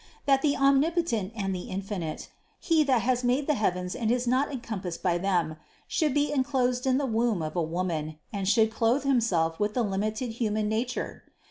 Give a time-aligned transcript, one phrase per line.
[0.25, 4.51] That the Omnipotent and the Infinite, He that has made the heavens and is not
[4.51, 9.03] encompassed by them, should be enclosed in the womb of a woman, and should clothe
[9.03, 11.25] Himself with the limited human nature?